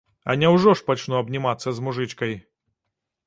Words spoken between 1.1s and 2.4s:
абнімацца з мужычкай?